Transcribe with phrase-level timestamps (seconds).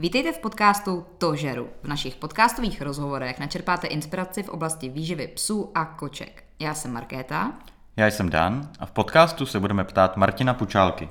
[0.00, 1.68] Vítejte v podcastu To žeru.
[1.82, 6.44] V našich podcastových rozhovorech načerpáte inspiraci v oblasti výživy psů a koček.
[6.58, 7.52] Já jsem Markéta.
[7.96, 11.08] Já jsem Dan a v podcastu se budeme ptát Martina Pučálky.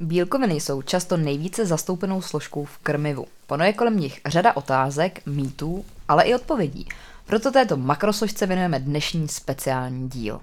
[0.00, 3.26] Bílkoviny jsou často nejvíce zastoupenou složkou v krmivu.
[3.46, 6.88] Panuje kolem nich řada otázek, mýtů, ale i odpovědí.
[7.26, 10.40] Proto této makrosložce věnujeme dnešní speciální díl.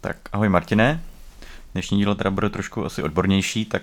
[0.00, 1.02] Tak ahoj Martine,
[1.72, 3.82] dnešní dílo teda bude trošku asi odbornější, tak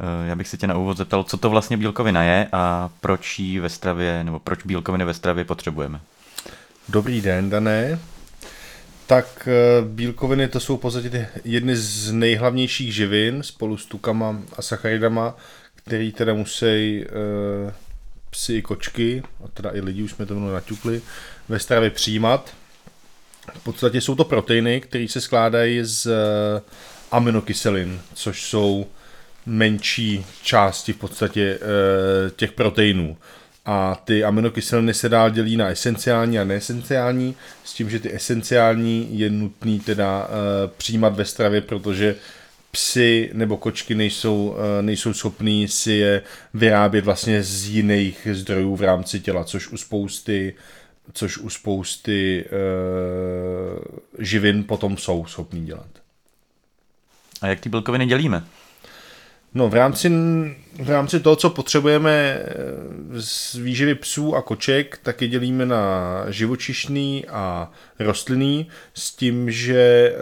[0.00, 3.38] eh, já bych se tě na úvod zeptal, co to vlastně bílkovina je a proč
[3.38, 6.00] ji ve stravě, nebo proč bílkoviny ve stravě potřebujeme.
[6.88, 7.98] Dobrý den, Dané.
[9.06, 14.62] Tak eh, bílkoviny to jsou v podstatě jedny z nejhlavnějších živin spolu s tukama a
[14.62, 15.34] sacharidama,
[15.88, 17.06] který teda musí e,
[18.30, 21.02] psy i kočky, a teda i lidi, už jsme to naťukli,
[21.48, 22.54] ve stravě přijímat.
[23.54, 26.62] V podstatě jsou to proteiny, které se skládají z eh,
[27.10, 28.86] aminokyselin, což jsou
[29.46, 33.16] menší části v podstatě eh, těch proteinů.
[33.66, 39.18] A ty aminokyseliny se dál dělí na esenciální a neesenciální, s tím, že ty esenciální
[39.18, 42.14] je nutný teda eh, přijímat ve stravě, protože
[42.70, 46.22] psy nebo kočky nejsou, nejsou schopní si je
[46.54, 50.54] vyrábět vlastně z jiných zdrojů v rámci těla, což u spousty
[51.12, 52.48] což u spousty e,
[54.24, 55.88] živin potom jsou schopní dělat.
[57.42, 58.44] A jak ty bílkoviny dělíme?
[59.54, 60.10] No v rámci,
[60.82, 62.44] v rámci toho, co potřebujeme eh,
[63.18, 69.78] z výživy psů a koček, tak je dělíme na živočišný a rostlinný, s tím, že
[69.78, 70.14] e,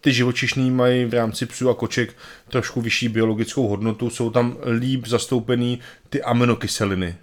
[0.00, 2.16] ty živočišný mají v rámci psů a koček
[2.48, 7.16] trošku vyšší biologickou hodnotu, jsou tam líp zastoupený ty aminokyseliny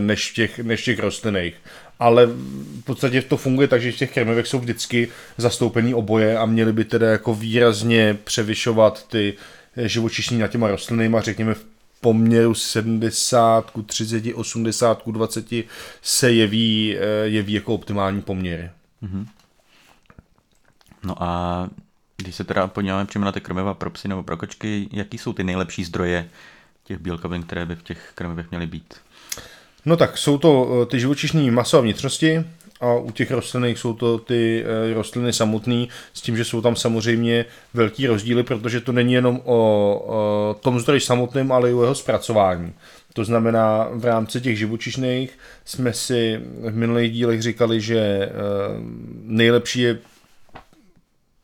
[0.00, 1.54] než v těch, než v těch rostlinných
[1.98, 6.46] ale v podstatě to funguje tak, že v těch krmivech jsou vždycky zastoupený oboje a
[6.46, 9.34] měly by teda jako výrazně převyšovat ty
[9.76, 11.66] živočišní na těma rostlinama, řekněme v
[12.00, 15.64] poměru 70 ku 30, 80 ku 20
[16.02, 18.70] se jeví, eh, jeví jako optimální poměry.
[19.02, 19.26] Mm-hmm.
[21.04, 21.70] No a
[22.16, 25.32] když se teda podíváme přímo na ty krmiva pro psy nebo pro kočky, jaký jsou
[25.32, 26.28] ty nejlepší zdroje
[26.84, 28.94] těch bílkovin, které by v těch krmivech měly být?
[29.84, 32.44] No tak, jsou to eh, ty živočišní maso a vnitřnosti
[32.80, 36.76] a u těch rostlin jsou to ty eh, rostliny samotné, s tím, že jsou tam
[36.76, 37.44] samozřejmě
[37.74, 39.54] velký rozdíly, protože to není jenom o,
[40.06, 42.72] o tom zdroji samotném, ale i o jeho zpracování.
[43.12, 48.30] To znamená, v rámci těch živočišných jsme si v minulých dílech říkali, že eh,
[49.22, 49.98] nejlepší je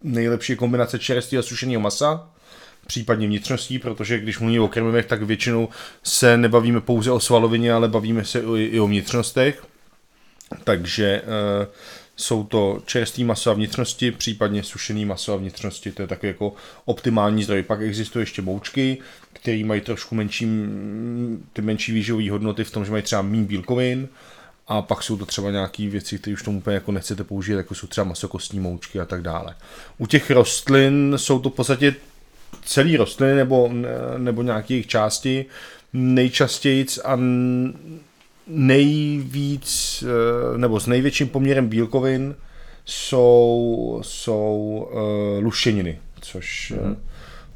[0.04, 2.28] nejlepší je kombinace čerstvého a sušeného masa,
[2.86, 5.68] případně vnitřností, protože když mluvíme o krmivech, tak většinou
[6.02, 9.66] se nebavíme pouze o svalovině, ale bavíme se i o vnitřnostech.
[10.64, 11.22] Takže e,
[12.16, 16.52] jsou to čerstvý maso a vnitřnosti, případně sušený maso a vnitřnosti, to je taky jako
[16.84, 17.62] optimální zdroj.
[17.62, 18.98] Pak existují ještě moučky,
[19.32, 20.48] které mají trošku menší,
[21.52, 24.08] ty menší výživové hodnoty v tom, že mají třeba méně bílkovin,
[24.66, 27.74] a pak jsou to třeba nějaké věci, které už tomu úplně jako nechcete použít, jako
[27.74, 29.54] jsou třeba masokostní moučky a tak dále.
[29.98, 31.94] U těch rostlin jsou to v podstatě
[32.64, 33.70] celý rostliny nebo,
[34.18, 35.46] nebo nějaké jejich části
[35.92, 37.18] nejčastěji a
[38.46, 42.34] nejvíc, eh, nebo s největším poměrem bílkovin
[42.86, 46.96] jsou, jsou uh, luštěniny, což mm.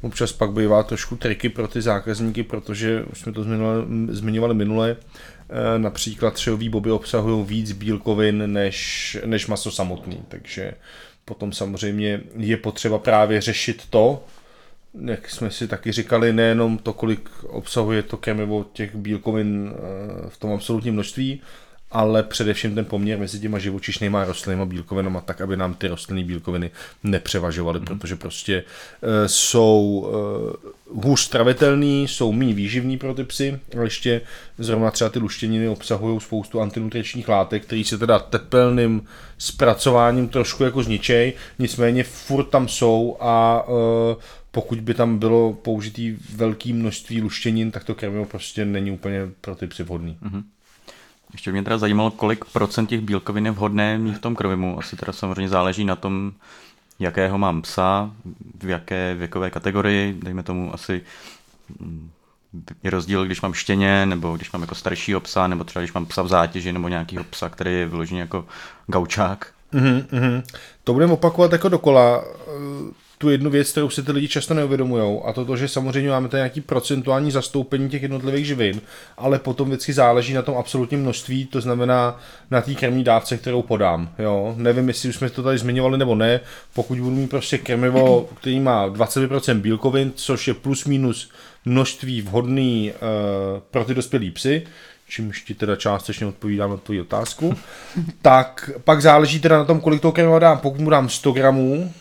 [0.01, 4.95] občas pak bývá trošku triky pro ty zákazníky, protože už jsme to zmiňovali, zmiňovali minule,
[4.95, 10.73] uh, například třehový boby obsahují víc bílkovin než, než maso samotný, takže
[11.25, 14.23] potom samozřejmě je potřeba právě řešit to,
[15.05, 20.37] jak jsme si taky říkali, nejenom to, kolik obsahuje to krmivo těch bílkovin eh, v
[20.37, 21.41] tom absolutním množství,
[21.91, 26.23] ale především ten poměr mezi těma živočišnýma a rostlinnýma bílkovinama, tak aby nám ty rostlinné
[26.23, 26.71] bílkoviny
[27.03, 27.85] nepřevažovaly, mm.
[27.85, 28.63] protože prostě
[29.01, 34.21] e, jsou e, hůř stravitelný, jsou méně výživní pro ty psy, ale ještě
[34.57, 39.05] zrovna třeba ty luštěniny obsahují spoustu antinutričních látek, které se teda tepelným
[39.37, 46.17] zpracováním trošku jako zničej, nicméně furt tam jsou a e, pokud by tam bylo použitý
[46.35, 50.17] velké množství luštěnin, tak to krmivo prostě není úplně pro ty psy vhodný.
[50.23, 50.43] Mm-hmm.
[51.31, 54.79] Ještě mě teda zajímalo, kolik procent těch bílkovin je vhodné mít v tom krmivu.
[54.79, 56.31] Asi teda samozřejmě záleží na tom,
[56.99, 58.11] jakého mám psa,
[58.63, 61.01] v jaké věkové kategorii, dejme tomu asi
[61.79, 62.09] mm,
[62.83, 66.05] je rozdíl, když mám štěně, nebo když mám jako staršího psa, nebo třeba když mám
[66.05, 68.45] psa v zátěži, nebo nějakýho psa, který je vyložený jako
[68.87, 69.53] gaučák.
[69.73, 70.43] Mm-hmm.
[70.83, 72.23] To budeme opakovat jako dokola
[73.21, 76.29] tu jednu věc, kterou si ty lidi často neuvědomují, a to to, že samozřejmě máme
[76.29, 78.81] tady nějaký procentuální zastoupení těch jednotlivých živin,
[79.17, 82.19] ale potom vždycky záleží na tom absolutním množství, to znamená
[82.51, 84.09] na té krmní dávce, kterou podám.
[84.19, 84.53] Jo?
[84.57, 86.39] Nevím, jestli už jsme to tady zmiňovali nebo ne,
[86.73, 91.31] pokud budu mít prostě krmivo, který má 20% bílkovin, což je plus minus
[91.65, 94.63] množství vhodný uh, pro ty dospělé psy,
[95.07, 97.55] čímž ti teda částečně odpovídám na tu otázku,
[98.21, 100.57] tak pak záleží teda na tom, kolik toho krmiva dám.
[100.57, 101.93] Pokud mu dám 100 gramů,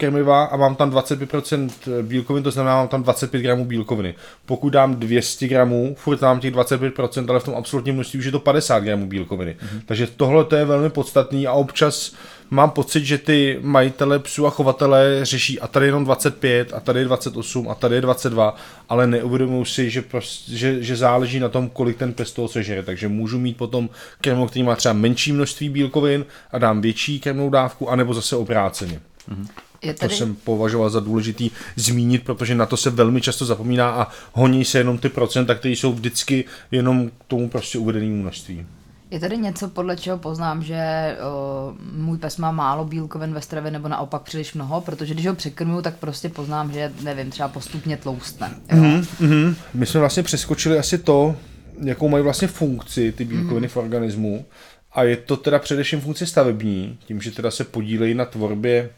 [0.00, 1.70] krmiva a mám tam 25%
[2.02, 4.14] bílkovin, to znamená, mám tam 25 gramů bílkoviny.
[4.46, 8.32] Pokud dám 200 gramů, furt mám těch 25%, ale v tom absolutním množství už je
[8.32, 9.56] to 50 gramů bílkoviny.
[9.60, 9.80] Mm-hmm.
[9.86, 12.12] Takže tohle to je velmi podstatný a občas
[12.50, 16.98] mám pocit, že ty majitele psů a chovatele řeší a tady jenom 25, a tady
[16.98, 18.56] je 28, a tady je 22,
[18.88, 22.82] ale neuvědomují si, že, prostě, že, že záleží na tom, kolik ten pes toho sežere.
[22.82, 23.88] Takže můžu mít potom
[24.20, 29.00] krmou, který má třeba menší množství bílkovin a dám větší krmnou dávku, anebo zase obráceně.
[29.30, 29.46] Mm-hmm.
[29.82, 30.10] Je tady...
[30.10, 34.64] To jsem považoval za důležitý zmínit, protože na to se velmi často zapomíná a honí
[34.64, 38.66] se jenom ty procenta, které jsou vždycky jenom k tomu prostě uvedenému množství.
[39.10, 43.70] Je tady něco, podle čeho poznám, že o, můj pes má málo bílkovin ve stravě
[43.70, 47.96] nebo naopak příliš mnoho, protože když ho překrmuju, tak prostě poznám, že nevím, třeba postupně
[47.96, 48.54] tloustne.
[48.68, 49.54] Mm-hmm, mm-hmm.
[49.74, 51.36] My jsme vlastně přeskočili asi to,
[51.82, 53.70] jakou mají vlastně funkci ty bílkoviny mm-hmm.
[53.70, 54.44] v organismu
[54.92, 58.90] a je to teda především funkce stavební, tím, že teda se podílejí na tvorbě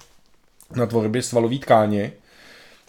[0.76, 2.12] na tvorbě svalové tkáně.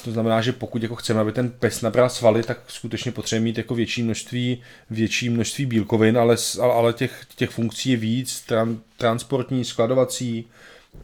[0.03, 3.57] To znamená, že pokud jako chceme, aby ten pes nabral svaly, tak skutečně potřebujeme mít
[3.57, 9.65] jako větší množství, větší množství bílkovin, ale, ale těch, těch funkcí je víc, tran, transportní,
[9.65, 10.45] skladovací,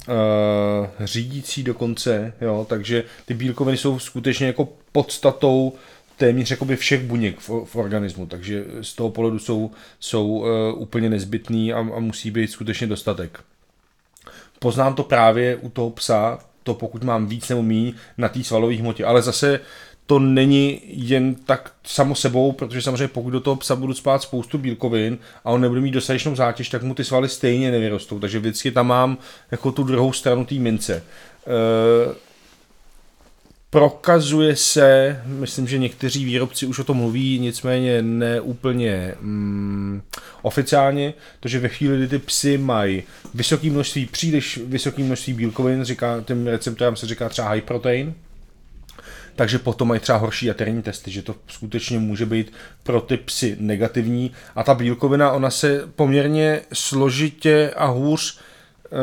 [0.08, 5.74] uh, řídící dokonce, jo, takže ty bílkoviny jsou skutečně jako podstatou
[6.18, 10.48] téměř jakoby všech buněk v, v organismu, takže z toho pohledu jsou, jsou uh,
[10.82, 13.40] úplně nezbytný a, a musí být skutečně dostatek.
[14.60, 18.76] Poznám to právě u toho psa, to pokud mám víc nebo méně na té svalové
[18.76, 19.06] hmotě.
[19.06, 19.60] Ale zase
[20.06, 24.58] to není jen tak samo sebou, protože samozřejmě pokud do toho psa budu spát spoustu
[24.58, 28.20] bílkovin a on nebude mít dostatečnou zátěž, tak mu ty svaly stejně nevyrostou.
[28.20, 29.18] Takže vždycky tam mám
[29.52, 30.96] jako tu druhou stranu té mince.
[30.96, 31.04] E,
[33.70, 40.02] prokazuje se, myslím, že někteří výrobci už o tom mluví, nicméně ne úplně mm,
[40.42, 41.14] oficiálně,
[41.46, 46.48] že ve chvíli, kdy ty psy mají vysoké množství, příliš vysoké množství bílkovin, říká, tím
[46.48, 48.14] receptorám se říká třeba high protein,
[49.36, 53.58] takže potom mají třeba horší jaterní testy, že to skutečně může být pro ty psy
[53.60, 54.32] negativní.
[54.56, 58.96] A ta bílkovina, ona se poměrně složitě a hůř e,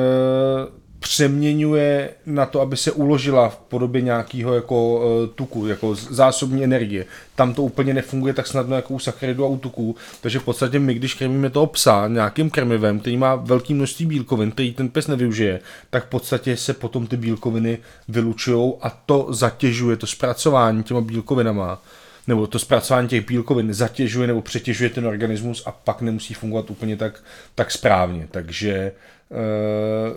[1.16, 7.04] přeměňuje na to, aby se uložila v podobě nějakého jako uh, tuku, jako zásobní energie.
[7.34, 10.78] Tam to úplně nefunguje tak snadno jako u sacharidu a u tuků, takže v podstatě
[10.78, 15.06] my, když krmíme toho psa nějakým krmivem, který má velké množství bílkovin, který ten pes
[15.06, 15.60] nevyužije,
[15.90, 17.78] tak v podstatě se potom ty bílkoviny
[18.08, 21.82] vylučují a to zatěžuje to zpracování těma bílkovinama
[22.26, 26.96] nebo to zpracování těch bílkovin zatěžuje nebo přetěžuje ten organismus a pak nemusí fungovat úplně
[26.96, 27.22] tak,
[27.54, 28.28] tak správně.
[28.30, 28.92] Takže
[29.30, 30.16] uh,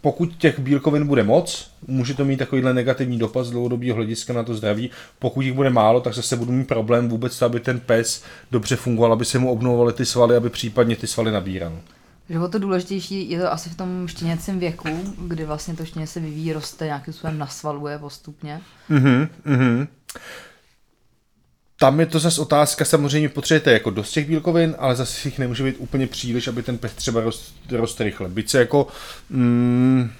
[0.00, 4.42] pokud těch bílkovin bude moc, může to mít takovýhle negativní dopad z dlouhodobého hlediska na
[4.42, 4.90] to zdraví.
[5.18, 8.76] Pokud jich bude málo, tak zase budu mít problém vůbec to, aby ten pes dobře
[8.76, 11.72] fungoval, aby se mu obnovovaly ty svaly, aby případně ty svaly nabíral.
[12.30, 14.88] Že to důležitější je to asi v tom štěněcím věku,
[15.18, 18.60] kdy vlastně to štěně se vyvíjí, roste, nějakým způsobem nasvaluje postupně.
[18.88, 19.88] Mhm, mhm
[21.80, 25.64] tam je to zase otázka, samozřejmě potřebujete jako dost těch bílkovin, ale zase jich nemůže
[25.64, 28.28] být úplně příliš, aby ten pes třeba rost, rost rychle.
[28.28, 28.86] Byť se jako
[29.30, 30.10] mm,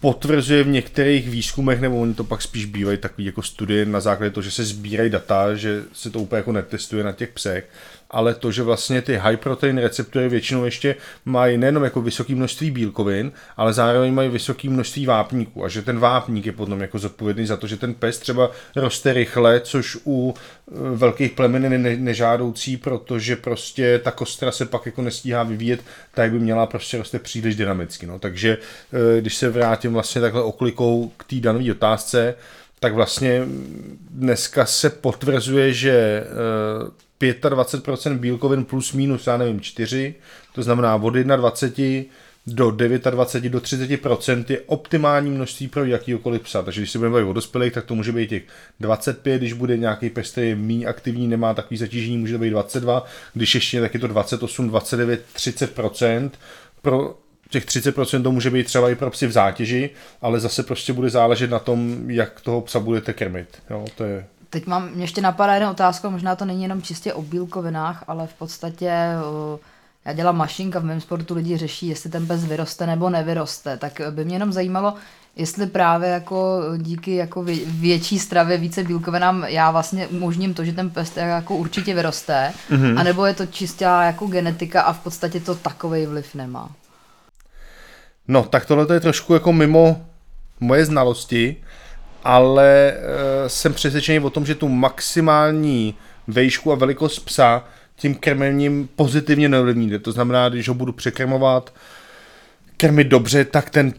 [0.00, 4.30] potvrzuje v některých výzkumech, nebo oni to pak spíš bývají takový jako studie na základě
[4.30, 7.68] toho, že se sbírají data, že se to úplně jako netestuje na těch psech,
[8.10, 12.70] ale to, že vlastně ty high protein receptory většinou ještě mají nejenom jako vysoké množství
[12.70, 17.46] bílkovin, ale zároveň mají vysoké množství vápníků a že ten vápník je potom jako zodpovědný
[17.46, 21.96] za to, že ten pes třeba roste rychle, což u e, velkých plemen je ne-
[21.96, 25.80] nežádoucí, protože prostě ta kostra se pak jako nestíhá vyvíjet
[26.14, 28.06] tak, by měla prostě roste příliš dynamicky.
[28.06, 28.18] No.
[28.18, 28.58] Takže
[29.16, 32.34] e, když se vrátím vlastně takhle oklikou k té dané otázce,
[32.80, 33.42] tak vlastně
[34.10, 40.14] dneska se potvrzuje, že e, 25% bílkovin plus minus, já nevím, 4,
[40.54, 42.04] to znamená od 21
[42.46, 46.62] do 29 do 30% je optimální množství pro jakýkoliv psa.
[46.62, 48.42] Takže když se budeme bavit o dospělých, tak to může být těch
[48.80, 52.50] 25, když bude nějaký pes, který je méně aktivní, nemá takový zatížení, může to být
[52.50, 53.04] 22,
[53.34, 56.30] když ještě tak je to 28, 29, 30%.
[56.82, 57.18] Pro
[57.50, 59.90] těch 30% to může být třeba i pro psy v zátěži,
[60.22, 63.48] ale zase prostě bude záležet na tom, jak toho psa budete krmit.
[63.70, 67.14] Jo, to je Teď mám, mě ještě napadá jedna otázka, možná to není jenom čistě
[67.14, 68.92] o bílkovinách, ale v podstatě
[70.04, 74.00] já dělám mašinka, v mém sportu lidi řeší, jestli ten pes vyroste nebo nevyroste, tak
[74.10, 74.94] by mě jenom zajímalo,
[75.36, 80.90] jestli právě jako díky jako větší stravě, více bílkovinám, já vlastně umožním to, že ten
[80.90, 82.98] pes jako určitě vyroste, mm-hmm.
[82.98, 86.70] anebo je to čistá jako genetika a v podstatě to takový vliv nemá.
[88.28, 90.06] No, tak tohle je trošku jako mimo
[90.60, 91.56] moje znalosti,
[92.26, 95.94] ale e, jsem přesvědčený o tom, že tu maximální
[96.26, 97.64] vejšku a velikost psa
[97.96, 99.98] tím krmením pozitivně neovlivníte.
[99.98, 101.74] To znamená, když ho budu překrmovat,
[102.76, 103.92] krmit dobře, tak ten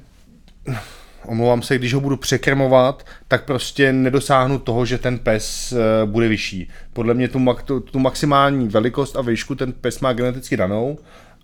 [1.26, 6.28] omlouvám se, když ho budu překrmovat, tak prostě nedosáhnu toho, že ten pes eh, bude
[6.28, 6.70] vyšší.
[6.94, 10.98] Podle mě tu, tu, tu maximální velikost a výšku ten pes má geneticky danou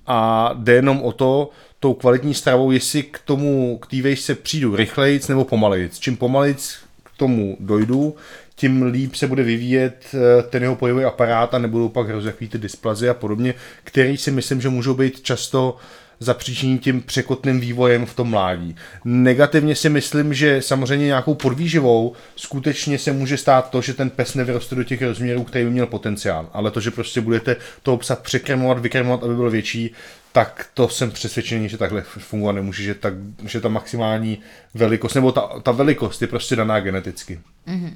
[0.08, 4.76] a jde jenom o to, tou kvalitní stravou, jestli k tomu, k té vejšce přijdu
[4.76, 6.00] rychlejc nebo pomalejc.
[6.00, 8.16] Čím pomalejc k tomu dojdu,
[8.56, 12.58] tím líp se bude vyvíjet eh, ten jeho pohybový aparát a nebudou pak hrozit ty
[12.58, 15.78] dysplazy a podobně, který si myslím, že můžou být často
[16.24, 18.76] zapříčiní tím překotným vývojem v tom mládí.
[19.06, 24.36] Negativně si myslím, že samozřejmě nějakou podvýživou skutečně se může stát to, že ten pes
[24.36, 26.50] nevyroste do těch rozměrů, který by měl potenciál.
[26.54, 29.92] Ale to, že prostě budete toho psa překrmovat, vykrmovat, aby byl větší,
[30.32, 33.14] tak to jsem přesvědčený, že takhle fungovat nemůže, že, tak,
[33.46, 34.38] že ta maximální
[34.74, 37.40] velikost, nebo ta, ta velikost je prostě daná geneticky.
[37.68, 37.94] Mm-hmm.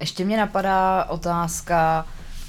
[0.00, 2.06] Ještě mě napadá otázka,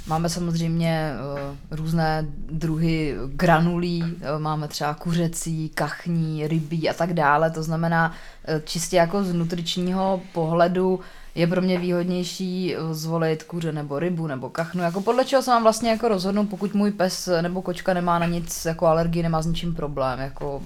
[0.07, 7.51] Máme samozřejmě uh, různé druhy granulí, uh, máme třeba kuřecí, kachní, rybí a tak dále.
[7.51, 11.00] To znamená, uh, čistě jako z nutričního pohledu
[11.36, 14.83] je pro mě výhodnější zvolit kuře nebo rybu nebo kachnu.
[14.83, 18.25] Jako podle čeho se mám vlastně jako rozhodnout, pokud můj pes nebo kočka nemá na
[18.25, 20.19] nic jako alergii, nemá s ničím problém.
[20.19, 20.62] Jako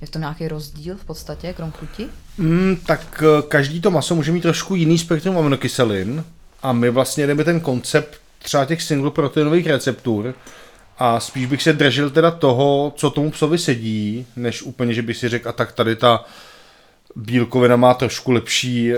[0.00, 2.06] je to nějaký rozdíl v podstatě, krom chuti?
[2.38, 6.24] Mm, tak každý to maso může mít trošku jiný spektrum aminokyselin
[6.62, 10.34] a my vlastně jdeme ten koncept třeba těch single proteinových receptur
[10.98, 15.16] a spíš bych se držel teda toho, co tomu psovi sedí, než úplně, že bych
[15.16, 16.24] si řekl, a tak tady ta
[17.16, 18.96] bílkovina má trošku lepší e,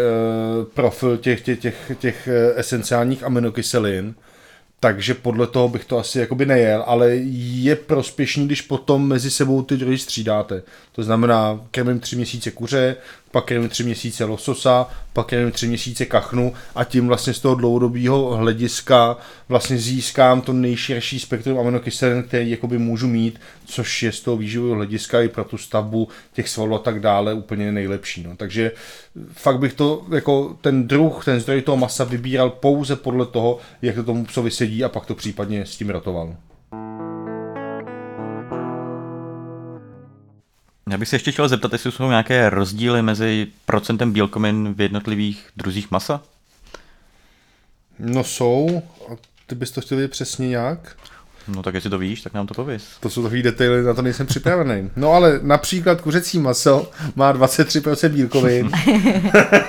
[0.75, 4.15] profil těch, těch, těch, těch eh, esenciálních aminokyselin,
[4.81, 9.63] takže podle toho bych to asi jakoby nejel, ale je prospěšný, když potom mezi sebou
[9.63, 10.63] ty druhy střídáte.
[10.93, 12.97] To znamená, krmím tři měsíce kuře,
[13.31, 17.55] pak krmím tři měsíce lososa, pak krmím tři měsíce kachnu a tím vlastně z toho
[17.55, 19.17] dlouhodobého hlediska
[19.49, 24.77] vlastně získám to nejširší spektrum aminokyselin, který jakoby můžu mít, což je z toho výživového
[24.77, 28.23] hlediska i pro tu stavbu těch svalů a tak dále úplně nejlepší.
[28.23, 28.37] No.
[28.37, 28.73] Takže
[29.33, 33.95] fakt bych to jako ten druh, ten zdroj toho masa vybíral pouze podle toho, jak
[33.95, 36.37] to tomu psovi sedí a pak to případně s tím rotoval.
[40.91, 45.49] Já bych se ještě chtěl zeptat, jestli jsou nějaké rozdíly mezi procentem bílkovin v jednotlivých
[45.57, 46.23] druzích masa?
[47.99, 48.83] No jsou.
[49.13, 49.17] A
[49.47, 50.97] ty bys to chtěl vědět přesně jak?
[51.49, 52.85] No tak jestli to víš, tak nám to pověs.
[53.01, 54.91] To jsou takové detaily, na to nejsem připravený.
[54.97, 58.71] No ale například kuřecí maso má 23% bílkovin.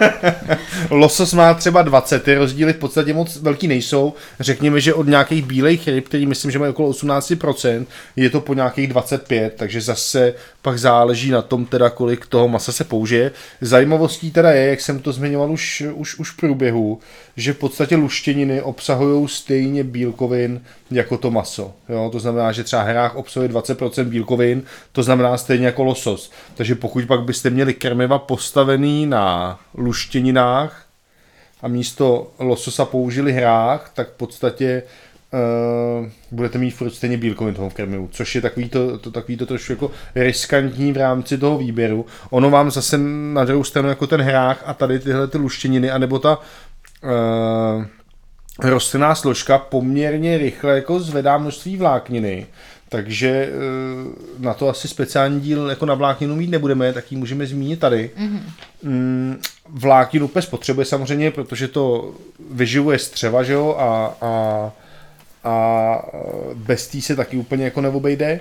[0.90, 4.14] Losos má třeba 20, ty rozdíly v podstatě moc velký nejsou.
[4.40, 8.54] Řekněme, že od nějakých bílejch ryb, který myslím, že mají okolo 18%, je to po
[8.54, 10.34] nějakých 25, takže zase
[10.68, 13.32] pak záleží na tom teda, kolik toho masa se použije.
[13.62, 17.00] Zajímavostí teda je, jak jsem to zmiňoval už, už, už v průběhu,
[17.38, 21.74] že v podstatě luštěniny obsahují stejně bílkovin jako to maso.
[21.90, 22.10] Jo?
[22.12, 26.32] To znamená, že třeba hrách obsahuje 20% bílkovin, to znamená stejně jako losos.
[26.56, 30.86] Takže pokud pak byste měli krmiva postavený na luštěninách
[31.62, 34.84] a místo lososa použili hrách, tak v podstatě
[35.34, 39.46] uh, budete mít furt stejně bílkovin toho krmivu, což je takový to, to, takový to
[39.46, 42.06] trošku jako riskantní v rámci toho výběru.
[42.30, 42.98] Ono vám zase
[43.34, 47.86] na druhou stranu jako ten hrách a tady tyhle ty luštěniny, anebo ta uh,
[48.60, 52.48] rostlinná složka poměrně rychle jako zvedá množství vlákniny,
[52.90, 53.54] takže eh,
[54.40, 58.12] na to asi speciální díl jako na vlákninu mít nebudeme, tak ji můžeme zmínit tady.
[58.18, 59.38] Mm-hmm.
[59.70, 62.14] Vlákninu pes potřebuje samozřejmě, protože to
[62.52, 64.72] vyživuje střeva, že jo, a, a,
[65.48, 66.02] a
[66.54, 68.40] bez tý se taky úplně jako neobejde.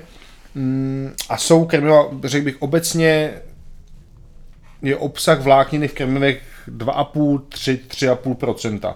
[0.55, 3.33] Mm, a jsou krmiva, řekl bych obecně,
[4.83, 8.95] je obsah vlákniny v krmivech 2,5-3,5%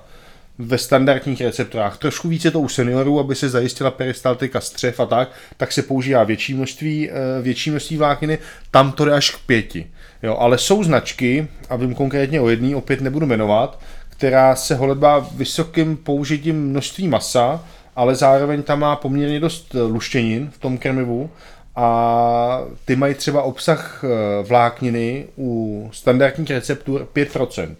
[0.58, 1.98] ve standardních receptorách.
[1.98, 6.24] Trošku více to u seniorů, aby se zajistila peristaltika střev a tak, tak se používá
[6.24, 8.38] větší množství, eh, větší množství vlákniny,
[8.70, 9.86] tam to jde až k pěti.
[10.22, 15.28] Jo, ale jsou značky, a vím konkrétně o jedné, opět nebudu jmenovat, která se holedbá
[15.34, 17.64] vysokým použitím množství masa,
[17.96, 21.30] ale zároveň tam má poměrně dost luštěnin v tom krmivu
[21.76, 27.74] a ty mají třeba obsah eh, vlákniny u standardních receptur 5%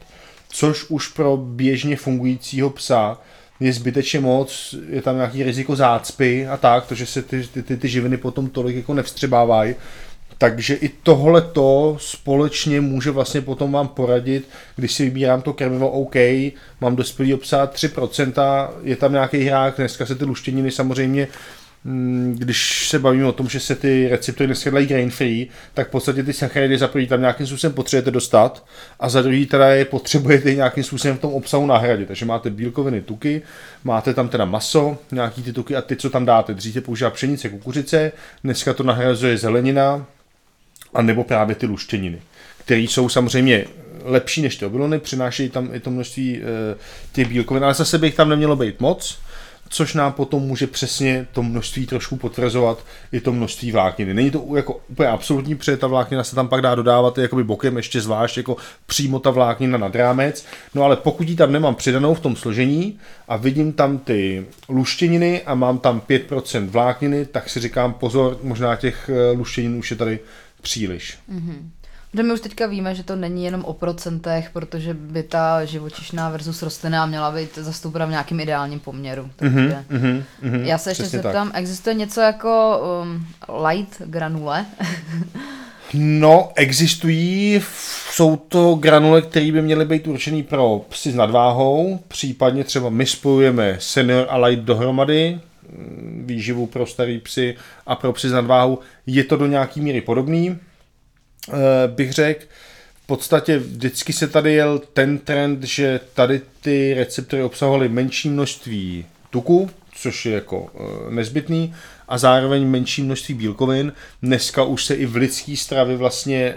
[0.49, 3.19] což už pro běžně fungujícího psa
[3.61, 7.77] je zbytečně moc, je tam nějaký riziko zácpy a tak, že se ty, ty, ty,
[7.77, 9.75] ty živiny potom tolik jako nevstřebávají,
[10.41, 15.91] Takže i tohle to společně může vlastně potom vám poradit, když si vybírám to krmivo
[15.91, 16.15] OK,
[16.81, 21.29] mám dospělý obsah 3%, je tam nějaký hrák, dneska se ty luštěniny samozřejmě
[21.85, 25.89] Mm, když se bavíme o tom, že se ty receptory dneska dělají grain free, tak
[25.89, 28.65] v podstatě ty sacharidy za první tam nějakým způsobem potřebujete dostat
[29.01, 32.09] a za druhý teda je potřebujete nějakým způsobem v tom obsahu nahradit.
[32.09, 33.43] Takže máte bílkoviny, tuky,
[33.85, 36.55] máte tam teda maso, nějaký ty tuky a ty, co tam dáte.
[36.55, 38.13] Dříve používá pšenice, kukuřice,
[38.45, 40.07] dneska to nahrazuje zelenina
[40.95, 42.23] a nebo právě ty luštěniny,
[42.65, 43.65] které jsou samozřejmě
[44.05, 46.43] lepší než ty obilony, přinášejí tam i to množství e,
[47.13, 49.19] těch bílkovin, ale zase by jich tam nemělo být moc
[49.73, 54.15] což nám potom může přesně to množství trošku potvrzovat i to množství vlákniny.
[54.15, 57.77] Není to jako úplně absolutní, protože ta vláknina se tam pak dá dodávat jakoby bokem
[57.77, 62.15] ještě zvlášť jako přímo ta vláknina nad rámec, no ale pokud ji tam nemám přidanou
[62.15, 62.99] v tom složení
[63.29, 68.77] a vidím tam ty luštěniny a mám tam 5% vlákniny, tak si říkám pozor, možná
[68.77, 70.19] těch eh, luštěnin už je tady
[70.63, 71.19] příliš.
[71.33, 71.80] Mm-hmm.
[72.11, 76.31] Protože my už teďka víme, že to není jenom o procentech, protože by ta živočišná
[76.31, 79.31] versus rostlinná měla být zastoupena v nějakém ideálním poměru.
[79.37, 79.59] Takže
[79.91, 81.61] mm-hmm, mm-hmm, já se ještě zeptám, tak.
[81.61, 83.27] existuje něco jako um,
[83.69, 84.67] light granule?
[85.95, 87.63] no, existují,
[88.11, 93.07] jsou to granule, které by měly být určený pro psy s nadváhou, případně třeba my
[93.07, 95.41] spojujeme senior a light dohromady,
[95.73, 98.79] mm, výživu pro starý psy a pro psy s nadváhou.
[99.07, 100.59] Je to do nějaký míry podobný,
[101.87, 102.45] bych řekl,
[103.05, 109.07] v podstatě vždycky se tady jel ten trend, že tady ty receptory obsahovaly menší množství
[109.31, 111.75] tuku, což je jako eh, nezbytný,
[112.09, 113.93] a zároveň menší množství bílkovin.
[114.23, 116.57] Dneska už se i v lidské stravě vlastně eh,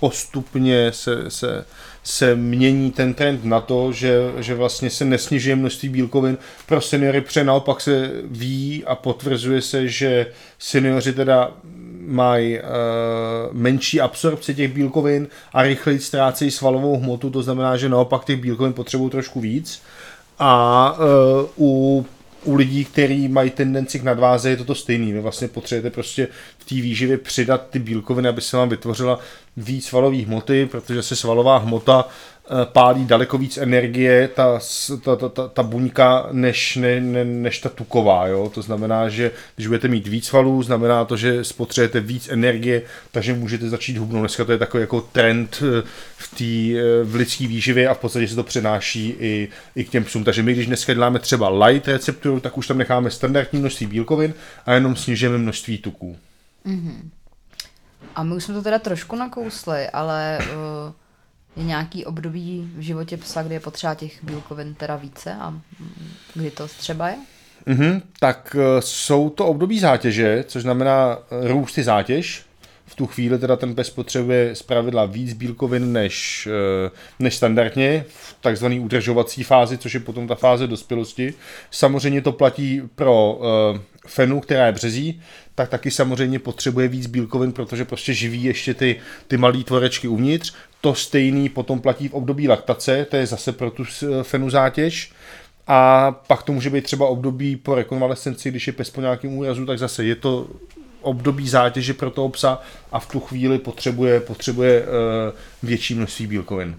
[0.00, 1.64] postupně se, se,
[2.02, 6.38] se mění ten trend na to, že, že vlastně se nesnižuje množství bílkovin.
[6.66, 10.26] Pro seniory pře naopak se ví a potvrzuje se, že
[10.58, 11.52] seniori teda
[12.06, 12.64] mají uh,
[13.52, 18.72] menší absorpci těch bílkovin a rychleji ztrácejí svalovou hmotu, to znamená, že naopak těch bílkovin
[18.72, 19.82] potřebují trošku víc.
[20.38, 22.06] A uh, u
[22.46, 25.12] u lidí, kteří mají tendenci k nadváze, je to to stejný.
[25.12, 29.18] Vy vlastně potřebujete prostě v té výživě přidat ty bílkoviny, aby se vám vytvořila
[29.56, 32.08] víc svalové hmoty, protože se svalová hmota
[32.50, 34.58] Eh, pálí daleko víc energie ta,
[35.04, 38.26] ta, ta, ta, ta buňka než, ne, ne, než ta tuková.
[38.26, 38.50] Jo?
[38.54, 43.34] To znamená, že když budete mít víc valů, znamená to, že spotřebujete víc energie, takže
[43.34, 44.20] můžete začít hubnout.
[44.20, 45.82] Dneska to je takový jako trend eh,
[46.16, 49.90] v, tý, eh, v lidské výživě a v podstatě se to přenáší i, i k
[49.90, 50.24] těm psům.
[50.24, 54.34] Takže my, když dneska děláme třeba light recepturu, tak už tam necháme standardní množství bílkovin
[54.66, 56.16] a jenom snižujeme množství tuků.
[56.66, 57.15] Mm-hmm.
[58.16, 60.92] A my už jsme to teda trošku nakousli, ale uh
[61.56, 65.54] je nějaký období v životě psa, kdy je potřeba těch bílkovin teda více a
[66.34, 67.16] kdy to třeba je?
[67.66, 72.44] Mm-hmm, tak uh, jsou to období zátěže, což znamená uh, růst zátěž.
[72.86, 76.48] V tu chvíli teda ten pes potřebuje z pravidla víc bílkovin než,
[76.86, 81.34] uh, než standardně v takzvané udržovací fázi, což je potom ta fáze dospělosti.
[81.70, 83.40] Samozřejmě to platí pro
[84.06, 85.20] fenu, která je březí,
[85.54, 88.96] tak taky samozřejmě potřebuje víc bílkovin, protože prostě živí ještě ty,
[89.28, 90.54] ty malé tvorečky uvnitř.
[90.80, 93.84] To stejný potom platí v období laktace, to je zase pro tu
[94.22, 95.12] fenu zátěž.
[95.66, 99.66] A pak to může být třeba období po rekonvalescenci, když je pes po nějakém úrazu,
[99.66, 100.48] tak zase je to
[101.00, 104.88] období zátěže pro toho psa a v tu chvíli potřebuje, potřebuje uh,
[105.62, 106.76] větší množství bílkovin.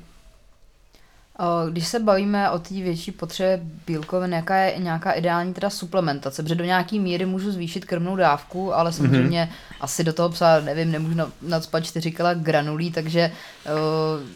[1.69, 6.43] Když se bavíme o té větší potřebě bílkovin, jaká je nějaká ideální teda suplementace?
[6.43, 9.75] Protože do nějaký míry můžu zvýšit krmnou dávku, ale samozřejmě mm-hmm.
[9.81, 13.31] asi do toho psa, nevím, nemůžu nadspat 4 kg granulí, takže
[13.65, 14.27] uh,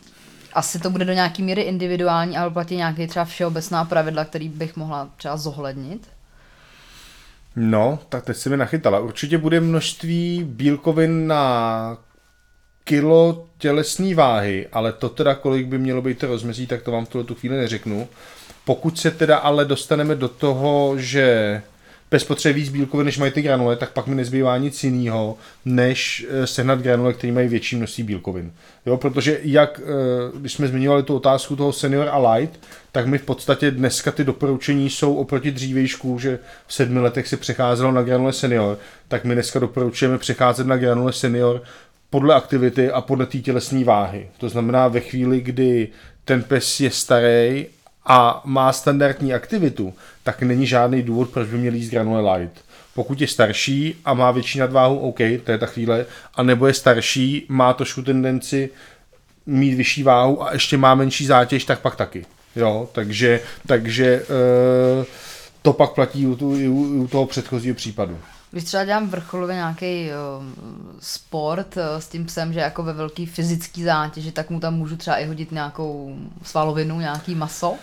[0.53, 4.75] asi to bude do nějaký míry individuální, ale platí nějaké třeba všeobecná pravidla, který bych
[4.75, 6.07] mohla třeba zohlednit?
[7.55, 8.99] No, tak teď se mi nachytala.
[8.99, 11.97] Určitě bude množství bílkovin na
[12.91, 17.05] kilo tělesné váhy, ale to teda kolik by mělo být to rozmezí, tak to vám
[17.05, 18.07] v tuhle tu chvíli neřeknu.
[18.65, 21.61] Pokud se teda ale dostaneme do toho, že
[22.09, 26.25] pes potřebuje víc bílkovin, než mají ty granule, tak pak mi nezbývá nic jiného, než
[26.29, 28.51] eh, sehnat granule, které mají větší množství bílkovin.
[28.85, 32.59] Jo, protože jak, eh, když jsme zmiňovali tu otázku toho senior a light,
[32.91, 37.37] tak mi v podstatě dneska ty doporučení jsou oproti dřívejšku, že v sedmi letech se
[37.37, 38.77] přecházelo na granule senior,
[39.07, 41.61] tak my dneska doporučujeme přecházet na granule senior
[42.11, 44.27] podle aktivity a podle té tělesné váhy.
[44.37, 45.87] To znamená ve chvíli, kdy
[46.25, 47.65] ten pes je starý
[48.05, 49.93] a má standardní aktivitu,
[50.23, 52.61] tak není žádný důvod, proč by měl jíst granule light.
[52.95, 56.73] Pokud je starší a má větší nadváhu, OK, to je ta chvíle, a nebo je
[56.73, 58.69] starší, má trošku tendenci
[59.45, 62.25] mít vyšší váhu a ještě má menší zátěž, tak pak taky.
[62.55, 64.25] Jo, takže, takže e,
[65.61, 68.19] to pak platí u, tu, u, u toho předchozího případu.
[68.51, 70.45] Když třeba dělám vrcholově nějaký uh,
[70.99, 74.97] sport uh, s tím psem, že jako ve velký fyzický zátěži, tak mu tam můžu
[74.97, 77.75] třeba i hodit nějakou svalovinu, nějaký maso.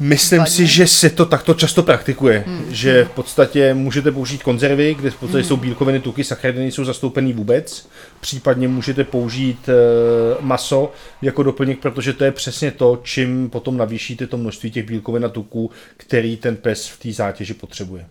[0.00, 0.52] Myslím Vadně.
[0.52, 2.64] si, že se to takto často praktikuje, hmm.
[2.68, 5.48] že v podstatě můžete použít konzervy, kde v podstatě hmm.
[5.48, 7.88] jsou bílkoviny, tuky, sacharidy nejsou zastoupený vůbec,
[8.20, 14.26] případně můžete použít uh, maso jako doplněk, protože to je přesně to, čím potom navýšíte
[14.26, 18.06] to množství těch bílkovin a tuků, který ten pes v té zátěži potřebuje.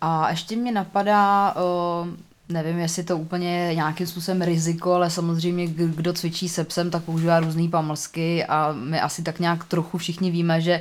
[0.00, 2.08] A ještě mě napadá, uh,
[2.48, 7.40] nevím, jestli to úplně nějakým způsobem riziko, ale samozřejmě kdo cvičí se psem, tak používá
[7.40, 10.80] různé pamlsky a my asi tak nějak trochu všichni víme, že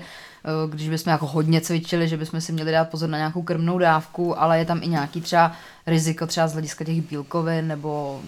[0.65, 3.77] uh, když bychom jako hodně cvičili, že bychom si měli dát pozor na nějakou krmnou
[3.77, 5.51] dávku, ale je tam i nějaký třeba
[5.87, 8.21] riziko třeba z hlediska těch bílkovin nebo...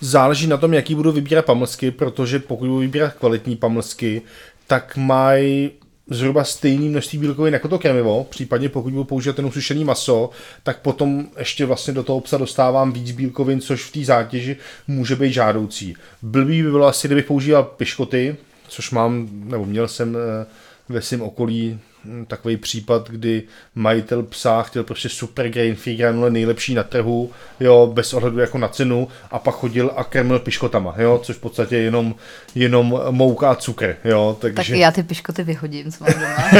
[0.00, 4.22] Záleží na tom, jaký budu vybírat pamlsky, protože pokud budu vybírat kvalitní pamlsky,
[4.66, 5.70] tak mají
[6.10, 10.30] zhruba stejný množství bílkovin jako to krmivo, případně pokud budu používat ten usušený maso,
[10.62, 14.56] tak potom ještě vlastně do toho psa dostávám víc bílkovin, což v té zátěži
[14.88, 15.94] může být žádoucí.
[16.22, 18.36] Blbý by bylo asi, kdybych používal piškoty,
[18.68, 20.46] což mám, nebo měl jsem eh,
[20.88, 21.78] ve svém okolí
[22.26, 23.42] takový případ, kdy
[23.74, 28.58] majitel psa chtěl prostě super grain free granule nejlepší na trhu, jo, bez ohledu jako
[28.58, 32.14] na cenu a pak chodil a krmil piškotama, jo, což v podstatě je jenom,
[32.54, 34.56] jenom mouka a cukr, jo, takže...
[34.56, 36.50] Tak já ty piškoty vyhodím, co mám doma.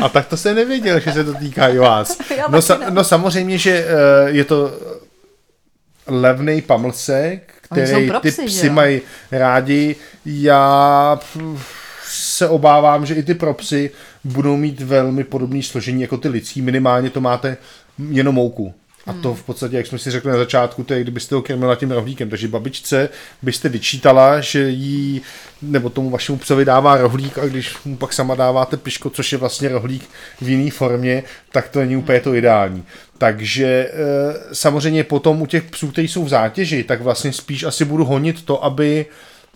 [0.00, 2.18] a tak to se nevěděl, že se to týká i vás.
[2.48, 4.72] No, sa, no samozřejmě, že uh, je to
[6.06, 9.00] levný pamlsek, který ty psy mají
[9.32, 9.96] rádi.
[10.26, 11.20] Já
[12.04, 13.90] se obávám, že i ty propsy
[14.24, 17.56] budou mít velmi podobné složení jako ty licí, minimálně to máte
[18.10, 18.74] jenom mouku.
[19.06, 21.76] A to v podstatě, jak jsme si řekli na začátku, to je, kdybyste ho krmila
[21.76, 22.30] tím rohlíkem.
[22.30, 23.08] Takže babičce
[23.42, 25.22] byste vyčítala, že jí,
[25.62, 29.38] nebo tomu vašemu psovi dává rohlík a když mu pak sama dáváte piško, což je
[29.38, 30.08] vlastně rohlík
[30.40, 32.84] v jiné formě, tak to není úplně to ideální.
[33.18, 33.90] Takže e,
[34.52, 38.42] samozřejmě potom u těch psů, kteří jsou v zátěži, tak vlastně spíš asi budu honit
[38.42, 39.06] to, aby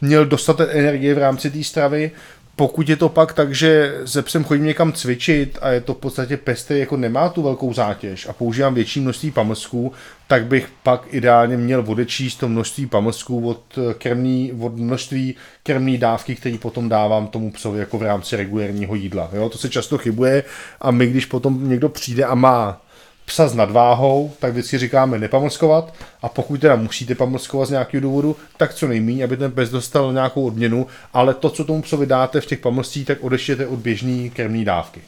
[0.00, 2.10] měl dostatek energie v rámci té stravy,
[2.58, 5.96] pokud je to pak tak, že se psem chodím někam cvičit a je to v
[5.96, 9.92] podstatě pes, který jako nemá tu velkou zátěž a používám větší množství pamlsků,
[10.26, 15.98] tak bych pak ideálně měl odečíst to množství pamlsků od, eh, krmní, od množství krmní
[15.98, 19.30] dávky, který potom dávám tomu psovi jako v rámci regulérního jídla.
[19.32, 19.48] Jo?
[19.48, 20.44] To se často chybuje
[20.80, 22.80] a my, když potom někdo přijde a má
[23.28, 28.36] psa s nadváhou, tak vždycky říkáme nepamlskovat a pokud teda musíte pamlskovat z nějakého důvodu,
[28.56, 32.40] tak co nejméně, aby ten pes dostal nějakou odměnu, ale to, co tomu psovi dáte
[32.40, 35.00] v těch pamlscích, tak odeštěte od běžné krmní dávky.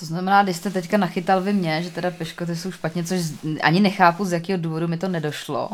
[0.00, 3.20] To znamená, když jste teďka nachytal vy mě, že teda peškoty jsou špatně, což
[3.62, 5.68] ani nechápu, z jakého důvodu mi to nedošlo,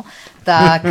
[0.44, 0.90] tak uh,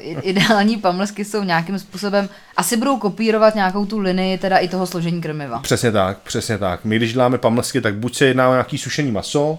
[0.00, 5.20] ideální pamlsky jsou nějakým způsobem, asi budou kopírovat nějakou tu linii teda i toho složení
[5.20, 5.58] krmiva.
[5.58, 6.84] Přesně tak, přesně tak.
[6.84, 9.58] My když děláme pamlsky, tak buď se jedná o nějaký sušený maso,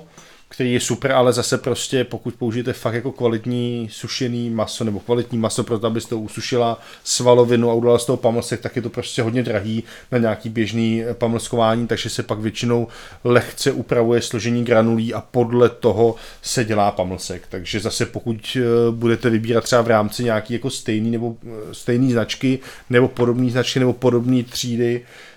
[0.49, 5.38] který je super, ale zase prostě pokud použijete fakt jako kvalitní sušený maso nebo kvalitní
[5.38, 9.21] maso pro to, abyste usušila svalovinu a udělala z toho pamlsek, tak je to prostě
[9.21, 12.88] hodně drahý na nějaký běžný pamlskování, takže se pak většinou
[13.23, 17.47] lehce upravuje složení granulí a podle toho se dělá pamlsek.
[17.49, 22.12] Takže zase pokud eh, budete vybírat třeba v rámci nějaký jako stejný nebo eh, stejný
[22.12, 25.05] značky nebo podobný značky nebo podobné třídy,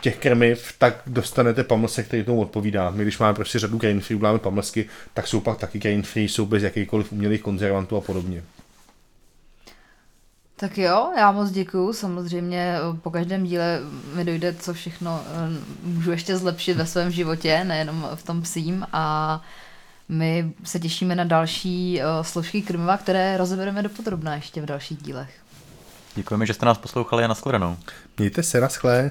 [0.00, 2.90] těch krmiv, tak dostanete pamlsek, který tomu odpovídá.
[2.90, 6.28] My když máme prostě řadu grain free, uděláme pamlsky, tak jsou pak taky grain free,
[6.28, 8.42] jsou bez jakýchkoliv umělých konzervantů a podobně.
[10.56, 11.92] Tak jo, já moc děkuju.
[11.92, 13.80] Samozřejmě eh, po každém díle
[14.14, 18.86] mi dojde, co všechno eh, můžu ještě zlepšit ve svém životě, nejenom v tom psím
[18.92, 19.42] a
[20.08, 25.43] my se těšíme na další složky krmiva, které rozebereme dopodrobná ještě v dalších dílech.
[26.14, 27.76] Děkujeme, že jste nás poslouchali a nashledanou.
[28.18, 29.10] Mějte se, naschle.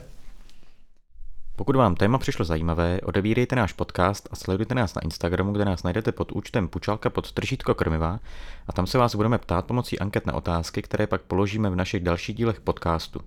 [1.55, 5.83] Pokud vám téma přišlo zajímavé, odebírejte náš podcast a sledujte nás na Instagramu, kde nás
[5.83, 8.19] najdete pod účtem Pučalka pod tržítko krmiva
[8.67, 12.03] a tam se vás budeme ptát pomocí anket na otázky, které pak položíme v našich
[12.03, 13.21] dalších dílech podcastu.